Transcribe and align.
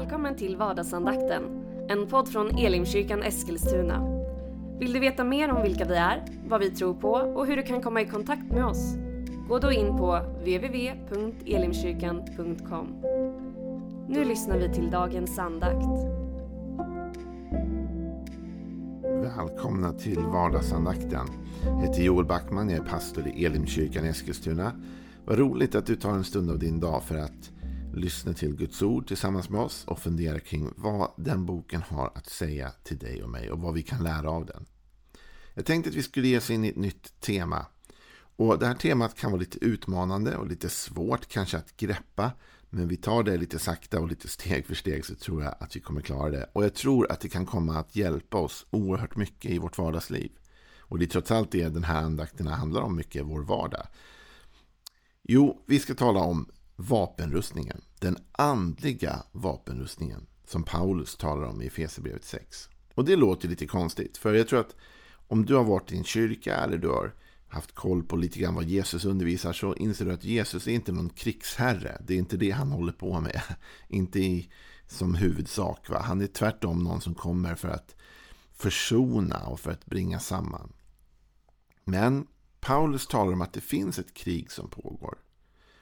Välkommen 0.00 0.36
till 0.36 0.56
vardagsandakten, 0.56 1.42
en 1.88 2.06
podd 2.06 2.28
från 2.28 2.58
Elimkyrkan 2.58 3.22
Eskilstuna. 3.22 4.22
Vill 4.78 4.92
du 4.92 5.00
veta 5.00 5.24
mer 5.24 5.52
om 5.52 5.62
vilka 5.62 5.84
vi 5.84 5.94
är, 5.94 6.24
vad 6.48 6.60
vi 6.60 6.70
tror 6.70 6.94
på 6.94 7.10
och 7.10 7.46
hur 7.46 7.56
du 7.56 7.62
kan 7.62 7.82
komma 7.82 8.00
i 8.00 8.06
kontakt 8.06 8.52
med 8.52 8.66
oss? 8.66 8.94
Gå 9.48 9.58
då 9.58 9.72
in 9.72 9.96
på 9.96 10.20
www.elimkyrkan.com. 10.38 12.86
Nu 14.08 14.24
lyssnar 14.24 14.58
vi 14.58 14.74
till 14.74 14.90
dagens 14.90 15.38
andakt. 15.38 15.86
Välkomna 19.02 19.92
till 19.92 20.20
vardagsandakten. 20.20 21.26
Jag 21.64 21.80
heter 21.80 22.02
Joel 22.02 22.26
Backman, 22.26 22.70
jag 22.70 22.78
är 22.78 22.84
pastor 22.90 23.28
i 23.28 23.44
Elimkyrkan 23.44 24.04
Eskilstuna. 24.04 24.72
Vad 25.24 25.38
roligt 25.38 25.74
att 25.74 25.86
du 25.86 25.96
tar 25.96 26.12
en 26.12 26.24
stund 26.24 26.50
av 26.50 26.58
din 26.58 26.80
dag 26.80 27.02
för 27.02 27.18
att 27.18 27.50
lyssna 27.94 28.32
till 28.32 28.56
Guds 28.56 28.82
ord 28.82 29.08
tillsammans 29.08 29.48
med 29.48 29.60
oss 29.60 29.84
och 29.86 29.98
fundera 29.98 30.40
kring 30.40 30.72
vad 30.76 31.10
den 31.16 31.46
boken 31.46 31.82
har 31.82 32.12
att 32.14 32.26
säga 32.26 32.72
till 32.82 32.98
dig 32.98 33.22
och 33.22 33.30
mig 33.30 33.50
och 33.50 33.60
vad 33.60 33.74
vi 33.74 33.82
kan 33.82 34.04
lära 34.04 34.30
av 34.30 34.46
den. 34.46 34.66
Jag 35.54 35.66
tänkte 35.66 35.90
att 35.90 35.96
vi 35.96 36.02
skulle 36.02 36.28
ge 36.28 36.38
oss 36.38 36.50
in 36.50 36.64
i 36.64 36.68
ett 36.68 36.76
nytt 36.76 37.20
tema. 37.20 37.66
Och 38.36 38.58
Det 38.58 38.66
här 38.66 38.74
temat 38.74 39.14
kan 39.14 39.30
vara 39.30 39.40
lite 39.40 39.64
utmanande 39.64 40.36
och 40.36 40.46
lite 40.46 40.68
svårt 40.68 41.28
kanske 41.28 41.56
att 41.56 41.76
greppa. 41.76 42.32
Men 42.70 42.88
vi 42.88 42.96
tar 42.96 43.22
det 43.22 43.36
lite 43.36 43.58
sakta 43.58 44.00
och 44.00 44.08
lite 44.08 44.28
steg 44.28 44.66
för 44.66 44.74
steg 44.74 45.04
så 45.04 45.14
tror 45.14 45.42
jag 45.42 45.54
att 45.60 45.76
vi 45.76 45.80
kommer 45.80 46.00
klara 46.00 46.30
det. 46.30 46.50
Och 46.52 46.64
jag 46.64 46.74
tror 46.74 47.12
att 47.12 47.20
det 47.20 47.28
kan 47.28 47.46
komma 47.46 47.78
att 47.78 47.96
hjälpa 47.96 48.38
oss 48.38 48.66
oerhört 48.70 49.16
mycket 49.16 49.50
i 49.50 49.58
vårt 49.58 49.78
vardagsliv. 49.78 50.30
Och 50.78 50.98
det 50.98 51.04
är 51.04 51.06
trots 51.06 51.30
allt 51.30 51.52
det 51.52 51.68
den 51.68 51.84
här 51.84 52.02
andakterna 52.02 52.54
handlar 52.54 52.80
om 52.80 52.96
mycket, 52.96 53.26
vår 53.26 53.42
vardag. 53.42 53.86
Jo, 55.22 55.64
vi 55.66 55.78
ska 55.78 55.94
tala 55.94 56.20
om 56.20 56.50
vapenrustningen. 56.80 57.80
Den 57.98 58.16
andliga 58.32 59.22
vapenrustningen 59.32 60.26
som 60.44 60.62
Paulus 60.62 61.16
talar 61.16 61.46
om 61.46 61.62
i 61.62 61.66
Efesierbrevet 61.66 62.24
6. 62.24 62.68
Och 62.94 63.04
det 63.04 63.16
låter 63.16 63.48
lite 63.48 63.66
konstigt. 63.66 64.16
För 64.16 64.34
jag 64.34 64.48
tror 64.48 64.60
att 64.60 64.76
om 65.28 65.46
du 65.46 65.54
har 65.54 65.64
varit 65.64 65.92
i 65.92 65.96
en 65.96 66.04
kyrka 66.04 66.56
eller 66.56 66.78
du 66.78 66.88
har 66.88 67.14
haft 67.48 67.74
koll 67.74 68.02
på 68.02 68.16
lite 68.16 68.38
grann 68.38 68.54
vad 68.54 68.64
Jesus 68.64 69.04
undervisar 69.04 69.52
så 69.52 69.74
inser 69.74 70.04
du 70.04 70.12
att 70.12 70.24
Jesus 70.24 70.66
är 70.66 70.72
inte 70.72 70.92
någon 70.92 71.10
krigsherre. 71.10 72.02
Det 72.06 72.14
är 72.14 72.18
inte 72.18 72.36
det 72.36 72.50
han 72.50 72.70
håller 72.70 72.92
på 72.92 73.20
med. 73.20 73.42
Inte 73.88 74.20
i, 74.20 74.50
som 74.86 75.14
huvudsak. 75.14 75.88
Va? 75.88 76.02
Han 76.04 76.20
är 76.20 76.26
tvärtom 76.26 76.84
någon 76.84 77.00
som 77.00 77.14
kommer 77.14 77.54
för 77.54 77.68
att 77.68 77.96
försona 78.52 79.46
och 79.46 79.60
för 79.60 79.70
att 79.70 79.86
bringa 79.86 80.18
samman. 80.18 80.72
Men 81.84 82.26
Paulus 82.60 83.06
talar 83.06 83.32
om 83.32 83.42
att 83.42 83.52
det 83.52 83.60
finns 83.60 83.98
ett 83.98 84.14
krig 84.14 84.52
som 84.52 84.70
pågår. 84.70 85.18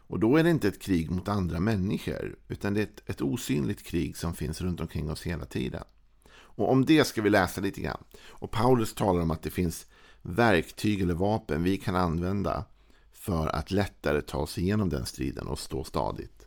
Och 0.08 0.20
då 0.20 0.36
är 0.36 0.44
det 0.44 0.50
inte 0.50 0.68
ett 0.68 0.82
krig 0.82 1.10
mot 1.10 1.28
andra 1.28 1.60
människor, 1.60 2.38
utan 2.48 2.74
det 2.74 2.80
är 2.80 2.84
ett, 2.84 3.10
ett 3.10 3.20
osynligt 3.20 3.82
krig 3.82 4.16
som 4.16 4.34
finns 4.34 4.60
runt 4.60 4.80
omkring 4.80 5.10
oss 5.10 5.22
hela 5.22 5.44
tiden. 5.44 5.84
Och 6.30 6.72
om 6.72 6.84
det 6.84 7.04
ska 7.04 7.22
vi 7.22 7.30
läsa 7.30 7.60
lite 7.60 7.80
grann. 7.80 8.04
Och 8.28 8.50
Paulus 8.50 8.94
talar 8.94 9.22
om 9.22 9.30
att 9.30 9.42
det 9.42 9.50
finns 9.50 9.86
verktyg 10.22 11.00
eller 11.00 11.14
vapen 11.14 11.62
vi 11.62 11.76
kan 11.76 11.96
använda 11.96 12.64
för 13.12 13.46
att 13.46 13.70
lättare 13.70 14.20
ta 14.20 14.38
oss 14.38 14.58
igenom 14.58 14.88
den 14.88 15.06
striden 15.06 15.46
och 15.46 15.58
stå 15.58 15.84
stadigt. 15.84 16.46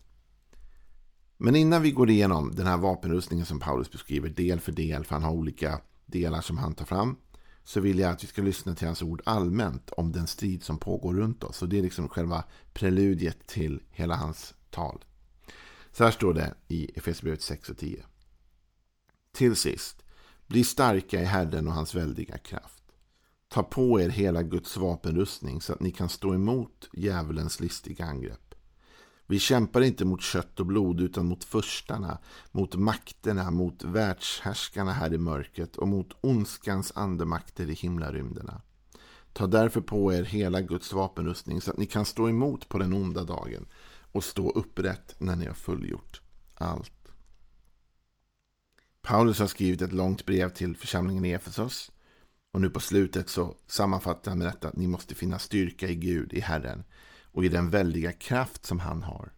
Men 1.38 1.56
innan 1.56 1.82
vi 1.82 1.92
går 1.92 2.10
igenom 2.10 2.56
den 2.56 2.68
här 2.68 2.78
vapenrustningen 2.78 3.46
som 3.46 3.60
Paulus 3.60 3.92
beskriver 3.92 4.30
del 4.30 4.60
för 4.60 4.72
del, 4.72 5.04
för 5.04 5.16
han 5.16 5.24
har 5.24 5.32
olika 5.32 5.82
delar 6.06 6.42
som 6.42 6.58
han 6.58 6.74
tar 6.74 6.86
fram, 6.86 7.16
så 7.72 7.80
vill 7.80 8.00
jag 8.00 8.12
att 8.12 8.24
vi 8.24 8.28
ska 8.28 8.42
lyssna 8.42 8.76
till 8.76 8.88
hans 8.88 9.02
ord 9.02 9.22
allmänt 9.26 9.92
om 9.92 10.12
den 10.12 10.28
strid 10.28 10.64
som 10.64 10.78
pågår 10.78 11.14
runt 11.14 11.44
oss. 11.44 11.62
Och 11.62 11.70
det 11.70 11.78
är 11.78 11.82
liksom 11.82 12.10
själva 12.10 12.44
preludiet 12.74 13.48
till 13.48 13.82
hela 13.90 14.16
hans 14.16 14.54
tal. 14.70 15.06
Så 15.92 16.04
här 16.04 16.12
står 16.12 16.34
det 16.34 16.54
i 16.68 16.92
Efesierbrevet 16.96 17.42
6 17.42 17.70
och 17.70 17.78
10. 17.78 18.04
Till 19.32 19.56
sist, 19.56 20.04
bli 20.48 20.64
starka 20.64 21.22
i 21.22 21.26
Herren 21.26 21.68
och 21.68 21.74
hans 21.74 21.96
väldiga 21.96 22.38
kraft. 22.38 22.84
Ta 23.48 23.64
på 23.64 24.02
er 24.02 24.10
hela 24.10 24.44
Guds 24.44 24.78
vapenrustning 24.78 25.62
så 25.62 25.74
att 25.74 25.82
ni 25.82 25.92
kan 25.92 26.10
stå 26.10 26.34
emot 26.34 26.90
djävulens 26.94 27.60
listiga 27.60 28.06
angrepp. 28.06 28.51
Vi 29.32 29.40
kämpar 29.40 29.82
inte 29.82 30.06
mot 30.06 30.22
kött 30.22 30.60
och 30.60 30.66
blod 30.66 31.02
utan 31.02 31.26
mot 31.26 31.44
förstarna, 31.44 32.18
mot 32.52 32.76
makterna, 32.76 33.52
mot 33.52 33.84
världshärskarna 33.84 34.94
här 34.94 35.14
i 35.14 35.18
mörkret 35.18 35.76
och 35.76 35.88
mot 35.88 36.08
ondskans 36.22 36.92
andemakter 36.96 37.70
i 37.70 37.74
himlarymderna. 37.74 38.62
Ta 39.34 39.48
därför 39.48 39.82
på 39.82 40.14
er 40.14 40.24
hela 40.24 40.62
Guds 40.62 40.94
vapenrustning 40.94 41.62
så 41.62 41.72
att 41.72 41.78
ni 41.78 41.86
kan 41.86 42.06
stå 42.06 42.30
emot 42.30 42.70
på 42.70 42.78
den 42.78 42.94
onda 42.94 43.24
dagen 43.24 43.66
och 44.12 44.24
stå 44.24 44.50
upprätt 44.50 45.16
när 45.18 45.36
ni 45.36 45.46
har 45.46 45.54
fullgjort 45.54 46.22
allt. 46.54 47.12
Paulus 49.02 49.40
har 49.40 49.48
skrivit 49.48 49.82
ett 49.82 49.94
långt 49.94 50.26
brev 50.26 50.50
till 50.50 50.76
församlingen 50.76 51.26
i 51.26 51.32
Efesos. 51.32 51.92
Och 52.54 52.62
nu 52.62 52.70
på 52.70 52.80
slutet 52.80 53.30
så 53.30 53.56
sammanfattar 53.68 54.32
han 54.32 54.38
med 54.38 54.48
detta 54.48 54.68
att 54.68 54.78
ni 54.78 54.88
måste 54.88 55.16
finna 55.16 55.40
styrka 55.40 55.88
i 55.88 55.96
Gud, 55.96 56.34
i 56.34 56.40
Herren 56.40 56.84
och 57.32 57.46
i 57.46 57.50
den 57.50 57.70
väldiga 57.70 58.12
kraft 58.12 58.66
som 58.66 58.80
han 58.80 59.04
har. 59.04 59.34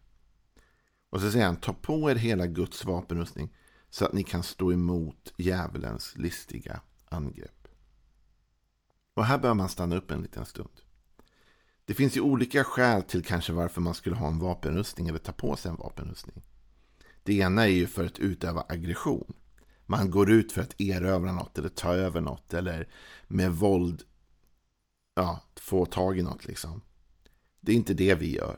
Och 1.10 1.20
så 1.20 1.30
säger 1.30 1.46
han, 1.46 1.56
ta 1.56 1.72
på 1.72 2.10
er 2.10 2.14
hela 2.14 2.46
Guds 2.46 2.84
vapenrustning 2.84 3.56
så 3.90 4.04
att 4.04 4.12
ni 4.12 4.22
kan 4.22 4.42
stå 4.42 4.72
emot 4.72 5.32
djävulens 5.36 6.16
listiga 6.16 6.80
angrepp. 7.08 7.68
Och 9.14 9.24
här 9.24 9.38
bör 9.38 9.54
man 9.54 9.68
stanna 9.68 9.96
upp 9.96 10.10
en 10.10 10.22
liten 10.22 10.46
stund. 10.46 10.80
Det 11.84 11.94
finns 11.94 12.16
ju 12.16 12.20
olika 12.20 12.64
skäl 12.64 13.02
till 13.02 13.24
kanske 13.24 13.52
varför 13.52 13.80
man 13.80 13.94
skulle 13.94 14.16
ha 14.16 14.28
en 14.28 14.38
vapenrustning 14.38 15.08
eller 15.08 15.18
ta 15.18 15.32
på 15.32 15.56
sig 15.56 15.70
en 15.70 15.76
vapenrustning. 15.76 16.42
Det 17.22 17.34
ena 17.34 17.62
är 17.62 17.72
ju 17.72 17.86
för 17.86 18.04
att 18.04 18.18
utöva 18.18 18.64
aggression. 18.68 19.32
Man 19.86 20.10
går 20.10 20.30
ut 20.30 20.52
för 20.52 20.62
att 20.62 20.80
erövra 20.80 21.32
något 21.32 21.58
eller 21.58 21.68
ta 21.68 21.94
över 21.94 22.20
något 22.20 22.54
eller 22.54 22.88
med 23.26 23.52
våld 23.52 24.02
ja, 25.14 25.40
få 25.56 25.86
tag 25.86 26.18
i 26.18 26.22
något 26.22 26.44
liksom. 26.44 26.80
Det 27.64 27.72
är 27.72 27.76
inte 27.76 27.94
det 27.94 28.14
vi 28.14 28.36
gör. 28.36 28.56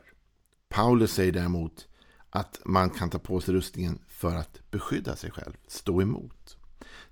Paulus 0.69 1.11
säger 1.11 1.31
däremot 1.31 1.87
att 2.29 2.59
man 2.65 2.89
kan 2.89 3.09
ta 3.09 3.19
på 3.19 3.41
sig 3.41 3.53
rustningen 3.53 3.99
för 4.07 4.35
att 4.35 4.71
beskydda 4.71 5.15
sig 5.15 5.31
själv, 5.31 5.53
stå 5.67 6.01
emot. 6.01 6.57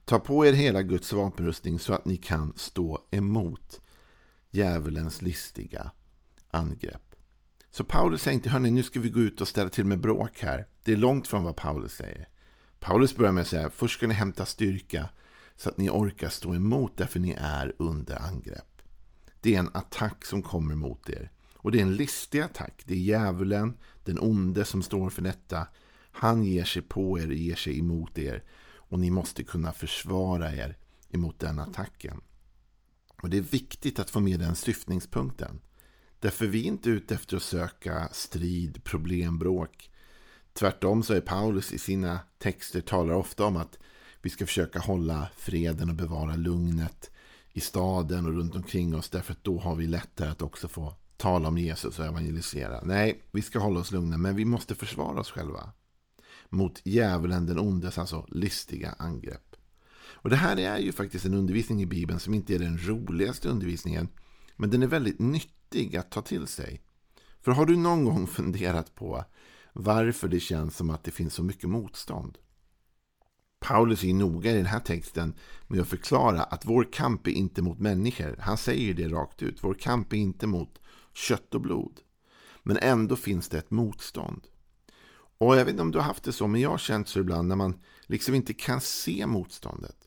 Ta 0.05 0.19
på 0.19 0.45
er 0.45 0.53
hela 0.53 0.81
Guds 0.81 1.13
vapenrustning 1.13 1.79
så 1.79 1.93
att 1.93 2.05
ni 2.05 2.17
kan 2.17 2.53
stå 2.55 3.07
emot 3.11 3.81
djävulens 4.51 5.21
listiga 5.21 5.91
angrepp. 6.51 7.15
Så 7.71 7.83
Paulus 7.83 8.21
säger 8.21 8.35
inte, 8.35 8.49
hörni, 8.49 8.71
nu 8.71 8.83
ska 8.83 8.99
vi 8.99 9.09
gå 9.09 9.19
ut 9.19 9.41
och 9.41 9.47
ställa 9.47 9.69
till 9.69 9.85
med 9.85 9.99
bråk 9.99 10.39
här. 10.39 10.67
Det 10.83 10.93
är 10.93 10.97
långt 10.97 11.27
från 11.27 11.43
vad 11.43 11.55
Paulus 11.55 11.93
säger. 11.93 12.27
Paulus 12.79 13.15
börjar 13.15 13.31
med 13.31 13.41
att 13.41 13.47
säga, 13.47 13.69
först 13.69 13.97
ska 13.97 14.07
ni 14.07 14.13
hämta 14.13 14.45
styrka 14.45 15.09
så 15.55 15.69
att 15.69 15.77
ni 15.77 15.89
orkar 15.89 16.29
stå 16.29 16.55
emot 16.55 16.97
därför 16.97 17.19
ni 17.19 17.35
är 17.39 17.75
under 17.79 18.21
angrepp. 18.21 18.81
Det 19.41 19.55
är 19.55 19.59
en 19.59 19.71
attack 19.73 20.25
som 20.25 20.41
kommer 20.41 20.75
mot 20.75 21.09
er. 21.09 21.31
Och 21.65 21.71
det 21.71 21.77
är 21.77 21.81
en 21.81 21.95
listig 21.95 22.39
attack. 22.39 22.83
Det 22.85 22.93
är 22.93 22.97
djävulen, 22.97 23.77
den 24.03 24.19
onde 24.19 24.65
som 24.65 24.83
står 24.83 25.09
för 25.09 25.21
detta. 25.21 25.67
Han 26.11 26.43
ger 26.43 26.63
sig 26.63 26.81
på 26.81 27.19
er, 27.19 27.27
ger 27.27 27.55
sig 27.55 27.79
emot 27.79 28.17
er. 28.17 28.43
Och 28.75 28.99
ni 28.99 29.09
måste 29.09 29.43
kunna 29.43 29.71
försvara 29.71 30.55
er 30.55 30.77
emot 31.09 31.39
den 31.39 31.59
attacken. 31.59 32.21
Och 33.21 33.29
det 33.29 33.37
är 33.37 33.41
viktigt 33.41 33.99
att 33.99 34.09
få 34.09 34.19
med 34.19 34.39
den 34.39 34.55
syftningspunkten. 34.55 35.61
Därför 36.19 36.47
vi 36.47 36.61
är 36.61 36.67
inte 36.67 36.89
ute 36.89 37.15
efter 37.15 37.37
att 37.37 37.43
söka 37.43 38.09
strid, 38.11 38.83
problem, 38.83 39.39
bråk. 39.39 39.91
Tvärtom 40.53 41.03
så 41.03 41.13
är 41.13 41.21
Paulus 41.21 41.73
i 41.73 41.77
sina 41.77 42.19
texter 42.37 42.81
talar 42.81 43.13
ofta 43.13 43.45
om 43.45 43.57
att 43.57 43.77
vi 44.21 44.29
ska 44.29 44.45
försöka 44.45 44.79
hålla 44.79 45.29
freden 45.37 45.89
och 45.89 45.95
bevara 45.95 46.35
lugnet 46.35 47.11
i 47.51 47.59
staden 47.59 48.25
och 48.25 48.33
runt 48.33 48.55
omkring 48.55 48.95
oss. 48.95 49.09
Därför 49.09 49.31
att 49.31 49.43
då 49.43 49.59
har 49.59 49.75
vi 49.75 49.87
lättare 49.87 50.29
att 50.29 50.41
också 50.41 50.67
få 50.67 50.95
tala 51.17 51.47
om 51.47 51.57
Jesus 51.57 51.99
och 51.99 52.05
evangelisera. 52.05 52.81
Nej, 52.83 53.21
vi 53.31 53.41
ska 53.41 53.59
hålla 53.59 53.79
oss 53.79 53.91
lugna, 53.91 54.17
men 54.17 54.35
vi 54.35 54.45
måste 54.45 54.75
försvara 54.75 55.19
oss 55.19 55.31
själva. 55.31 55.71
Mot 56.49 56.81
djävulen, 56.83 57.45
den 57.45 57.59
ondes, 57.59 57.97
alltså 57.97 58.25
listiga 58.29 58.95
angrepp. 58.99 59.55
Och 60.25 60.29
det 60.29 60.35
här 60.35 60.57
är 60.57 60.77
ju 60.77 60.91
faktiskt 60.91 61.25
en 61.25 61.33
undervisning 61.33 61.81
i 61.81 61.85
Bibeln 61.85 62.19
som 62.19 62.33
inte 62.33 62.55
är 62.55 62.59
den 62.59 62.77
roligaste 62.87 63.49
undervisningen. 63.49 64.07
Men 64.55 64.69
den 64.69 64.83
är 64.83 64.87
väldigt 64.87 65.19
nyttig 65.19 65.97
att 65.97 66.11
ta 66.11 66.21
till 66.21 66.47
sig. 66.47 66.81
För 67.41 67.51
har 67.51 67.65
du 67.65 67.75
någon 67.75 68.05
gång 68.05 68.27
funderat 68.37 68.95
på 68.95 69.25
varför 69.73 70.27
det 70.27 70.39
känns 70.39 70.77
som 70.77 70.89
att 70.89 71.03
det 71.03 71.11
finns 71.11 71.33
så 71.33 71.43
mycket 71.43 71.69
motstånd? 71.69 72.37
Paulus 73.59 74.03
är 74.03 74.13
noga 74.13 74.51
i 74.51 74.57
den 74.57 74.65
här 74.65 74.79
texten 74.79 75.33
med 75.67 75.81
att 75.81 75.87
förklara 75.87 76.43
att 76.43 76.65
vår 76.65 76.93
kamp 76.93 77.27
är 77.27 77.31
inte 77.31 77.61
mot 77.61 77.79
människor. 77.79 78.35
Han 78.39 78.57
säger 78.57 78.93
det 78.93 79.07
rakt 79.07 79.43
ut. 79.43 79.63
Vår 79.63 79.73
kamp 79.73 80.13
är 80.13 80.17
inte 80.17 80.47
mot 80.47 80.81
kött 81.15 81.55
och 81.55 81.61
blod. 81.61 81.99
Men 82.63 82.77
ändå 82.77 83.15
finns 83.15 83.49
det 83.49 83.57
ett 83.57 83.71
motstånd. 83.71 84.47
Och 85.37 85.55
jag 85.55 85.65
vet 85.65 85.71
inte 85.71 85.81
om 85.81 85.91
du 85.91 85.97
har 85.97 86.05
haft 86.05 86.23
det 86.23 86.33
så, 86.33 86.47
men 86.47 86.61
jag 86.61 86.69
har 86.69 86.77
känt 86.77 87.07
så 87.07 87.19
ibland 87.19 87.47
när 87.47 87.55
man 87.55 87.79
liksom 88.01 88.35
inte 88.35 88.53
kan 88.53 88.81
se 88.81 89.25
motståndet. 89.25 89.97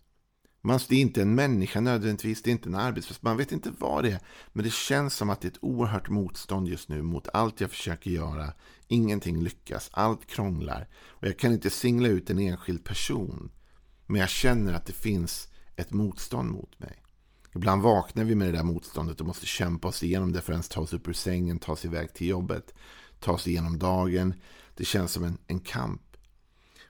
Man, 0.60 0.80
det 0.88 0.96
är 0.96 1.00
inte 1.00 1.22
en 1.22 1.34
människa 1.34 1.80
nödvändigtvis, 1.80 2.42
det 2.42 2.50
är 2.50 2.52
inte 2.52 2.68
en 2.68 2.74
arbetsplats, 2.74 3.22
man 3.22 3.36
vet 3.36 3.52
inte 3.52 3.72
vad 3.78 4.04
det 4.04 4.10
är. 4.10 4.20
Men 4.52 4.64
det 4.64 4.72
känns 4.72 5.14
som 5.14 5.30
att 5.30 5.40
det 5.40 5.48
är 5.48 5.50
ett 5.50 5.58
oerhört 5.64 6.08
motstånd 6.08 6.68
just 6.68 6.88
nu 6.88 7.02
mot 7.02 7.28
allt 7.32 7.60
jag 7.60 7.70
försöker 7.70 8.10
göra. 8.10 8.52
Ingenting 8.88 9.42
lyckas, 9.42 9.90
allt 9.92 10.26
krånglar. 10.26 10.88
Och 10.94 11.26
jag 11.26 11.38
kan 11.38 11.52
inte 11.52 11.70
singla 11.70 12.08
ut 12.08 12.30
en 12.30 12.38
enskild 12.38 12.84
person. 12.84 13.50
Men 14.06 14.20
jag 14.20 14.30
känner 14.30 14.72
att 14.72 14.86
det 14.86 14.92
finns 14.92 15.48
ett 15.76 15.90
motstånd 15.90 16.50
mot 16.50 16.78
mig. 16.78 17.02
Ibland 17.58 17.82
vaknar 17.82 18.24
vi 18.24 18.34
med 18.34 18.48
det 18.48 18.52
där 18.58 18.62
motståndet 18.62 19.20
och 19.20 19.26
måste 19.26 19.46
kämpa 19.46 19.88
oss 19.88 20.02
igenom 20.02 20.32
det 20.32 20.40
för 20.40 20.52
att 20.52 20.54
ens 20.54 20.68
ta 20.68 20.80
oss 20.80 20.92
upp 20.92 21.08
ur 21.08 21.12
sängen, 21.12 21.58
ta 21.58 21.72
oss 21.72 21.84
iväg 21.84 22.14
till 22.14 22.26
jobbet, 22.26 22.74
ta 23.20 23.32
oss 23.32 23.46
igenom 23.46 23.78
dagen. 23.78 24.34
Det 24.74 24.84
känns 24.84 25.12
som 25.12 25.24
en, 25.24 25.38
en 25.46 25.60
kamp. 25.60 26.16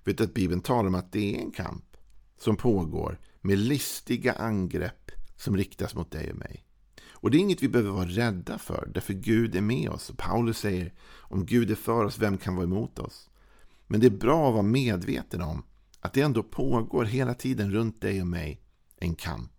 Vet 0.04 0.20
att 0.20 0.34
Bibeln 0.34 0.60
talar 0.60 0.88
om 0.88 0.94
att 0.94 1.12
det 1.12 1.36
är 1.36 1.40
en 1.40 1.50
kamp 1.50 1.96
som 2.38 2.56
pågår 2.56 3.20
med 3.40 3.58
listiga 3.58 4.32
angrepp 4.32 5.10
som 5.36 5.56
riktas 5.56 5.94
mot 5.94 6.10
dig 6.10 6.30
och 6.30 6.38
mig. 6.38 6.64
Och 7.10 7.30
det 7.30 7.38
är 7.38 7.40
inget 7.40 7.62
vi 7.62 7.68
behöver 7.68 7.90
vara 7.90 8.08
rädda 8.08 8.58
för, 8.58 8.90
därför 8.94 9.14
Gud 9.14 9.56
är 9.56 9.60
med 9.60 9.90
oss. 9.90 10.10
Och 10.10 10.18
Paulus 10.18 10.58
säger, 10.58 10.94
om 11.08 11.46
Gud 11.46 11.70
är 11.70 11.74
för 11.74 12.04
oss, 12.04 12.18
vem 12.18 12.38
kan 12.38 12.54
vara 12.54 12.64
emot 12.64 12.98
oss? 12.98 13.30
Men 13.86 14.00
det 14.00 14.06
är 14.06 14.10
bra 14.10 14.48
att 14.48 14.54
vara 14.54 14.62
medveten 14.62 15.42
om 15.42 15.62
att 16.00 16.12
det 16.12 16.20
ändå 16.20 16.42
pågår 16.42 17.04
hela 17.04 17.34
tiden 17.34 17.70
runt 17.70 18.00
dig 18.00 18.20
och 18.20 18.26
mig 18.26 18.60
en 18.96 19.14
kamp. 19.14 19.57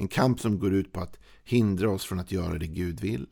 En 0.00 0.08
kamp 0.08 0.40
som 0.40 0.58
går 0.58 0.74
ut 0.74 0.92
på 0.92 1.00
att 1.00 1.18
hindra 1.44 1.90
oss 1.90 2.04
från 2.04 2.20
att 2.20 2.32
göra 2.32 2.58
det 2.58 2.66
Gud 2.66 3.00
vill. 3.00 3.26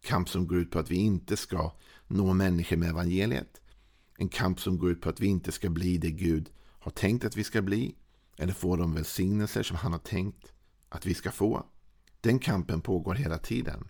Kamp 0.00 0.28
som 0.28 0.46
går 0.46 0.58
ut 0.58 0.70
på 0.70 0.78
att 0.78 0.90
vi 0.90 0.96
inte 0.96 1.36
ska 1.36 1.72
nå 2.06 2.34
människor 2.34 2.76
med 2.76 2.88
evangeliet. 2.88 3.60
En 4.18 4.28
kamp 4.28 4.60
som 4.60 4.78
går 4.78 4.90
ut 4.90 5.00
på 5.00 5.08
att 5.08 5.20
vi 5.20 5.26
inte 5.26 5.52
ska 5.52 5.70
bli 5.70 5.98
det 5.98 6.10
Gud 6.10 6.50
har 6.80 6.90
tänkt 6.90 7.24
att 7.24 7.36
vi 7.36 7.44
ska 7.44 7.62
bli. 7.62 7.94
Eller 8.36 8.52
få 8.52 8.76
de 8.76 8.94
välsignelser 8.94 9.62
som 9.62 9.76
han 9.76 9.92
har 9.92 9.98
tänkt 9.98 10.52
att 10.88 11.06
vi 11.06 11.14
ska 11.14 11.30
få. 11.30 11.66
Den 12.20 12.38
kampen 12.38 12.80
pågår 12.80 13.14
hela 13.14 13.38
tiden. 13.38 13.88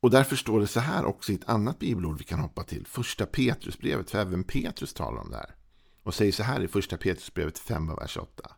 Och 0.00 0.10
därför 0.10 0.36
står 0.36 0.60
det 0.60 0.66
så 0.66 0.80
här 0.80 1.04
också 1.04 1.32
i 1.32 1.34
ett 1.34 1.48
annat 1.48 1.78
bibelord 1.78 2.18
vi 2.18 2.24
kan 2.24 2.40
hoppa 2.40 2.62
till. 2.62 2.86
Första 2.86 3.26
Petrusbrevet, 3.26 4.10
för 4.10 4.18
även 4.18 4.44
Petrus 4.44 4.94
talar 4.94 5.20
om 5.20 5.30
det 5.30 5.36
här. 5.36 5.54
Och 6.02 6.14
säger 6.14 6.32
så 6.32 6.42
här 6.42 6.60
i 6.60 6.68
första 6.68 6.96
Petrusbrevet 6.96 7.58
5, 7.58 7.96
vers 7.96 8.16
8. 8.16 8.50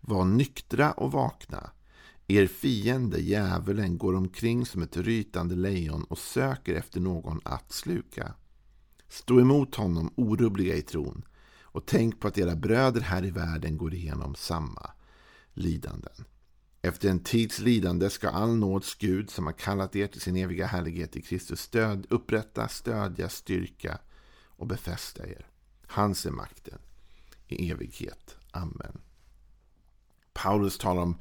Var 0.00 0.24
nyktra 0.24 0.92
och 0.92 1.12
vakna. 1.12 1.70
Er 2.28 2.46
fiende, 2.46 3.20
djävulen, 3.20 3.98
går 3.98 4.14
omkring 4.14 4.66
som 4.66 4.82
ett 4.82 4.96
rytande 4.96 5.54
lejon 5.54 6.04
och 6.04 6.18
söker 6.18 6.74
efter 6.74 7.00
någon 7.00 7.40
att 7.44 7.72
sluka. 7.72 8.34
Stå 9.08 9.40
emot 9.40 9.74
honom 9.74 10.12
orubbliga 10.16 10.74
i 10.74 10.82
tron 10.82 11.24
och 11.62 11.86
tänk 11.86 12.20
på 12.20 12.28
att 12.28 12.38
era 12.38 12.56
bröder 12.56 13.00
här 13.00 13.24
i 13.24 13.30
världen 13.30 13.78
går 13.78 13.94
igenom 13.94 14.34
samma 14.34 14.90
lidanden. 15.54 16.24
Efter 16.82 17.08
en 17.08 17.22
tids 17.22 17.58
lidande 17.58 18.10
ska 18.10 18.28
all 18.28 18.56
nåds 18.56 18.94
Gud 18.94 19.30
som 19.30 19.46
har 19.46 19.52
kallat 19.52 19.96
er 19.96 20.06
till 20.06 20.20
sin 20.20 20.36
eviga 20.36 20.66
härlighet 20.66 21.16
i 21.16 21.22
Kristus 21.22 21.60
stöd, 21.60 22.06
upprätta, 22.10 22.68
stödja, 22.68 23.28
styrka 23.28 23.98
och 24.44 24.66
befästa 24.66 25.26
er. 25.26 25.46
Hans 25.86 26.26
är 26.26 26.30
makten 26.30 26.78
i 27.48 27.70
evighet. 27.70 28.36
Amen. 28.50 29.00
Paulus 30.42 30.78
talar 30.78 31.02
om 31.02 31.18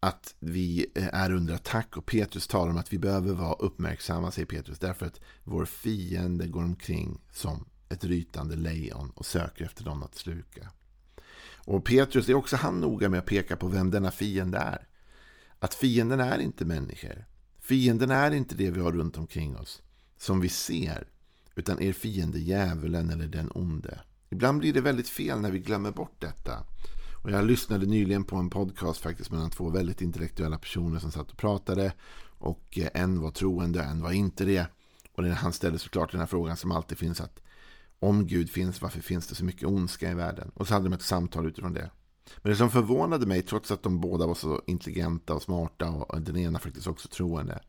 att 0.00 0.34
vi 0.40 0.86
är 0.94 1.32
under 1.32 1.54
attack 1.54 1.96
och 1.96 2.06
Petrus 2.06 2.46
talar 2.46 2.70
om 2.70 2.76
att 2.76 2.92
vi 2.92 2.98
behöver 2.98 3.32
vara 3.32 3.54
uppmärksamma, 3.54 4.30
säger 4.30 4.46
Petrus, 4.46 4.78
därför 4.78 5.06
att 5.06 5.20
vår 5.44 5.64
fiende 5.64 6.46
går 6.46 6.62
omkring 6.62 7.20
som 7.32 7.64
ett 7.88 8.04
rytande 8.04 8.56
lejon 8.56 9.10
och 9.10 9.26
söker 9.26 9.64
efter 9.64 9.84
någon 9.84 10.02
att 10.02 10.14
sluka. 10.14 10.70
Och 11.54 11.84
Petrus 11.84 12.28
är 12.28 12.34
också 12.34 12.56
han 12.56 12.80
noga 12.80 13.08
med 13.08 13.18
att 13.18 13.26
peka 13.26 13.56
på 13.56 13.68
vem 13.68 13.90
denna 13.90 14.10
fiende 14.10 14.58
är. 14.58 14.88
Att 15.58 15.74
fienden 15.74 16.20
är 16.20 16.38
inte 16.38 16.64
människor. 16.64 17.24
Fienden 17.60 18.10
är 18.10 18.30
inte 18.30 18.54
det 18.54 18.70
vi 18.70 18.80
har 18.80 18.92
runt 18.92 19.18
omkring 19.18 19.56
oss, 19.56 19.82
som 20.16 20.40
vi 20.40 20.48
ser, 20.48 21.08
utan 21.54 21.82
er 21.82 21.92
fiende 21.92 22.38
djävulen 22.38 23.10
eller 23.10 23.26
den 23.26 23.50
onde. 23.54 24.00
Ibland 24.30 24.58
blir 24.58 24.72
det 24.72 24.80
väldigt 24.80 25.08
fel 25.08 25.40
när 25.40 25.50
vi 25.50 25.58
glömmer 25.58 25.90
bort 25.90 26.20
detta. 26.20 26.66
Och 27.24 27.30
jag 27.30 27.44
lyssnade 27.44 27.86
nyligen 27.86 28.24
på 28.24 28.36
en 28.36 28.50
podcast 28.50 29.00
faktiskt 29.00 29.30
mellan 29.30 29.50
två 29.50 29.70
väldigt 29.70 30.02
intellektuella 30.02 30.58
personer 30.58 30.98
som 30.98 31.10
satt 31.10 31.30
och 31.30 31.38
pratade. 31.38 31.92
Och 32.38 32.78
eh, 32.78 32.88
en 32.94 33.20
var 33.20 33.30
troende 33.30 33.78
och 33.78 33.84
en 33.84 34.02
var 34.02 34.12
inte 34.12 34.44
det. 34.44 34.66
Och 35.12 35.24
han 35.24 35.52
ställde 35.52 35.78
såklart 35.78 36.10
den 36.10 36.20
här 36.20 36.26
frågan 36.26 36.56
som 36.56 36.72
alltid 36.72 36.98
finns 36.98 37.20
att 37.20 37.40
om 37.98 38.26
Gud 38.26 38.50
finns, 38.50 38.82
varför 38.82 39.00
finns 39.00 39.26
det 39.26 39.34
så 39.34 39.44
mycket 39.44 39.68
ondska 39.68 40.10
i 40.10 40.14
världen? 40.14 40.50
Och 40.54 40.68
så 40.68 40.74
hade 40.74 40.86
de 40.86 40.92
ett 40.92 41.02
samtal 41.02 41.46
utifrån 41.46 41.72
det. 41.72 41.90
Men 42.36 42.50
det 42.50 42.56
som 42.56 42.70
förvånade 42.70 43.26
mig, 43.26 43.42
trots 43.42 43.70
att 43.70 43.82
de 43.82 44.00
båda 44.00 44.26
var 44.26 44.34
så 44.34 44.62
intelligenta 44.66 45.34
och 45.34 45.42
smarta 45.42 45.90
och 45.90 46.20
den 46.20 46.36
ena 46.36 46.58
faktiskt 46.58 46.86
också 46.86 47.08
troende, 47.08 47.60